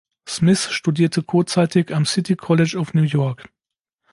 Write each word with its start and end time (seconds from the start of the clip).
Smith 0.27 0.71
studierte 0.71 1.21
kurzzeitig 1.21 1.93
am 1.93 2.07
City 2.07 2.35
College 2.35 2.75
of 2.79 2.95
New 2.95 3.03
York. 3.03 3.51